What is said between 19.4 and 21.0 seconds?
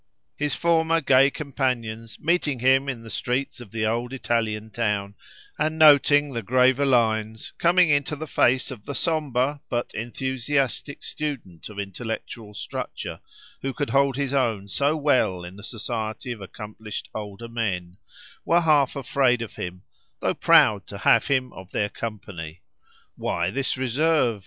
of him, though proud to